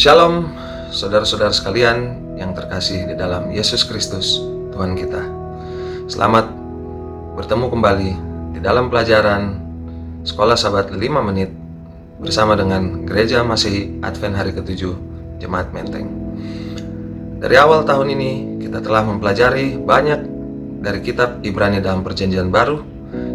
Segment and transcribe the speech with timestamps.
[0.00, 0.48] Shalom,
[0.96, 4.40] saudara-saudara sekalian yang terkasih di dalam Yesus Kristus,
[4.72, 5.20] Tuhan kita.
[6.08, 6.48] Selamat
[7.36, 8.10] bertemu kembali
[8.56, 9.60] di dalam pelajaran
[10.24, 11.52] Sekolah Sabat 5 Menit
[12.16, 14.88] bersama dengan Gereja Masehi Advent Hari ke-7
[15.36, 16.08] Jemaat Menteng.
[17.44, 20.20] Dari awal tahun ini, kita telah mempelajari banyak
[20.80, 22.80] dari kitab Ibrani dalam Perjanjian Baru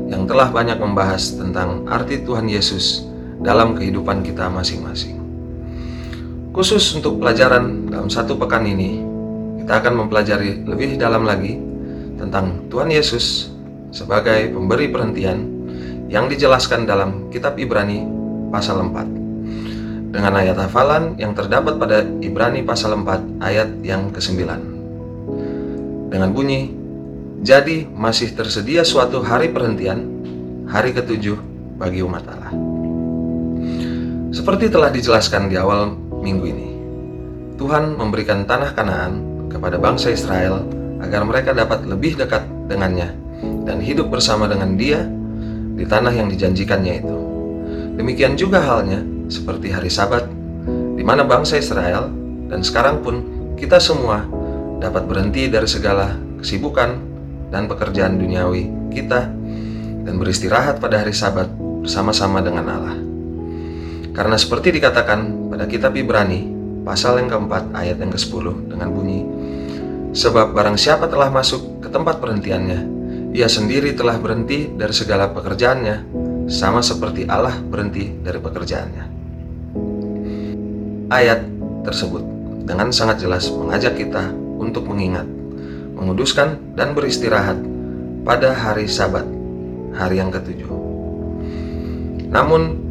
[0.09, 3.05] yang telah banyak membahas tentang arti Tuhan Yesus
[3.37, 5.24] dalam kehidupan kita masing-masing.
[6.55, 9.03] Khusus untuk pelajaran dalam satu pekan ini,
[9.59, 11.59] kita akan mempelajari lebih dalam lagi
[12.15, 13.51] tentang Tuhan Yesus
[13.91, 15.43] sebagai pemberi perhentian
[16.07, 18.07] yang dijelaskan dalam kitab Ibrani
[18.55, 24.39] pasal 4 dengan ayat hafalan yang terdapat pada Ibrani pasal 4 ayat yang ke-9
[26.07, 26.71] dengan bunyi
[27.43, 30.07] jadi masih tersedia suatu hari perhentian
[30.71, 31.35] hari ketujuh
[31.75, 32.55] bagi umat Allah.
[34.31, 36.69] Seperti telah dijelaskan di awal minggu ini.
[37.61, 39.13] Tuhan memberikan tanah Kanaan
[39.53, 40.65] kepada bangsa Israel
[40.99, 43.13] agar mereka dapat lebih dekat dengannya
[43.69, 45.05] dan hidup bersama dengan dia
[45.77, 47.17] di tanah yang dijanjikannya itu.
[47.95, 50.25] Demikian juga halnya seperti hari sabat,
[50.97, 52.09] di mana bangsa Israel
[52.49, 53.15] dan sekarang pun
[53.55, 54.25] kita semua
[54.81, 56.99] dapat berhenti dari segala kesibukan
[57.53, 59.31] dan pekerjaan duniawi kita
[60.05, 61.47] dan beristirahat pada hari sabat
[61.81, 63.04] bersama-sama dengan Allah.
[64.15, 66.47] Karena seperti dikatakan pada kitab Ibrani,
[66.87, 69.21] pasal yang keempat ayat yang ke-10 dengan bunyi,
[70.15, 72.79] Sebab barang siapa telah masuk ke tempat perhentiannya,
[73.35, 76.07] ia sendiri telah berhenti dari segala pekerjaannya,
[76.47, 79.03] sama seperti Allah berhenti dari pekerjaannya.
[81.11, 81.43] Ayat
[81.83, 82.23] tersebut
[82.63, 85.27] dengan sangat jelas mengajak kita untuk mengingat,
[85.99, 87.59] menguduskan dan beristirahat
[88.23, 89.27] pada hari sabat,
[89.99, 90.71] hari yang ketujuh.
[92.31, 92.84] Namun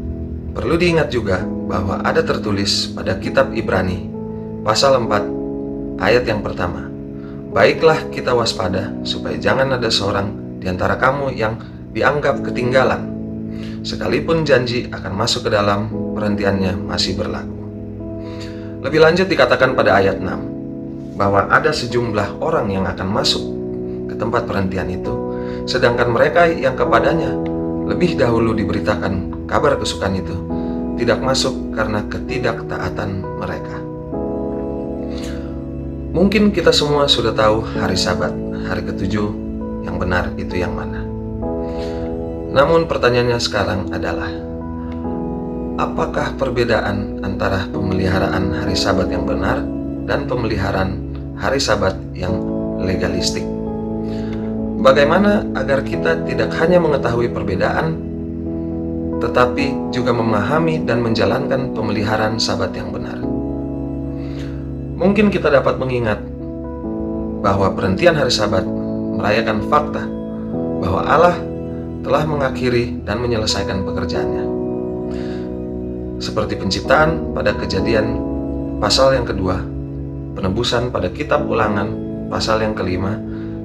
[0.55, 4.07] Perlu diingat juga bahwa ada tertulis pada kitab Ibrani
[4.63, 6.87] pasal 4 ayat yang pertama.
[7.51, 11.59] Baiklah kita waspada supaya jangan ada seorang di antara kamu yang
[11.91, 13.11] dianggap ketinggalan
[13.83, 17.59] sekalipun janji akan masuk ke dalam perhentiannya masih berlaku.
[18.87, 23.43] Lebih lanjut dikatakan pada ayat 6 bahwa ada sejumlah orang yang akan masuk
[24.07, 25.15] ke tempat perhentian itu
[25.67, 27.35] sedangkan mereka yang kepadanya
[27.91, 30.37] lebih dahulu diberitakan kabar kesukaan itu
[30.97, 33.11] tidak masuk karena ketidaktaatan
[33.41, 33.77] mereka.
[36.15, 38.31] Mungkin kita semua sudah tahu hari Sabat,
[38.71, 39.35] hari ketujuh
[39.83, 41.03] yang benar itu yang mana.
[42.55, 44.31] Namun pertanyaannya sekarang adalah,
[45.75, 49.67] apakah perbedaan antara pemeliharaan hari Sabat yang benar
[50.07, 51.03] dan pemeliharaan
[51.35, 52.39] hari Sabat yang
[52.79, 53.43] legalistik?
[54.79, 58.14] Bagaimana agar kita tidak hanya mengetahui perbedaan
[59.25, 63.17] tetapi juga memahami dan menjalankan pemeliharaan sabat yang benar.
[65.01, 66.21] Mungkin kita dapat mengingat
[67.41, 68.69] bahwa perhentian hari sabat
[69.17, 70.05] merayakan fakta
[70.85, 71.37] bahwa Allah
[72.05, 74.45] telah mengakhiri dan menyelesaikan pekerjaannya.
[76.21, 78.21] Seperti penciptaan pada kejadian
[78.77, 79.57] pasal yang kedua,
[80.37, 81.89] penebusan pada kitab ulangan
[82.29, 83.17] pasal yang kelima,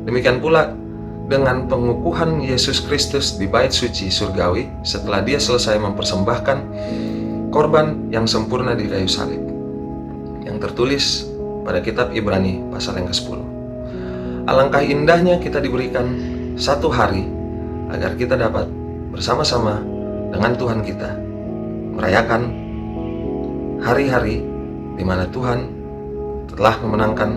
[0.07, 0.71] demikian pula
[1.29, 6.57] dengan pengukuhan Yesus Kristus di bait suci surgawi setelah dia selesai mempersembahkan
[7.53, 9.38] korban yang sempurna di kayu salib
[10.41, 11.29] yang tertulis
[11.62, 13.39] pada kitab Ibrani pasal yang ke-10.
[14.50, 16.18] Alangkah indahnya kita diberikan
[16.57, 17.29] satu hari
[17.94, 18.66] agar kita dapat
[19.13, 19.85] bersama-sama
[20.34, 21.13] dengan Tuhan kita
[21.94, 22.41] merayakan
[23.85, 24.41] hari-hari
[24.97, 25.69] di mana Tuhan
[26.57, 27.29] telah memenangkan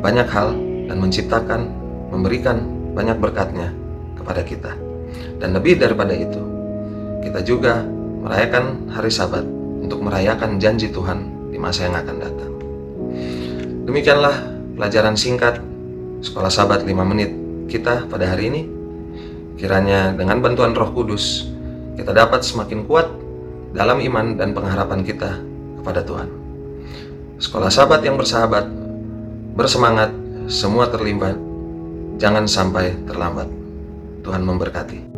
[0.00, 0.56] banyak hal
[0.88, 1.68] dan menciptakan,
[2.08, 3.70] memberikan banyak berkatnya
[4.18, 4.74] kepada kita.
[5.38, 6.42] Dan lebih daripada itu,
[7.22, 7.86] kita juga
[8.26, 9.46] merayakan hari sabat
[9.78, 12.52] untuk merayakan janji Tuhan di masa yang akan datang.
[13.86, 14.34] Demikianlah
[14.74, 15.62] pelajaran singkat
[16.18, 17.30] Sekolah Sabat 5 menit
[17.70, 18.62] kita pada hari ini.
[19.54, 21.46] Kiranya dengan bantuan roh kudus,
[21.94, 23.06] kita dapat semakin kuat
[23.70, 25.38] dalam iman dan pengharapan kita
[25.78, 26.28] kepada Tuhan.
[27.38, 28.66] Sekolah sahabat yang bersahabat,
[29.54, 30.10] bersemangat,
[30.50, 31.47] semua terlibat
[32.18, 33.46] Jangan sampai terlambat.
[34.26, 35.17] Tuhan memberkati.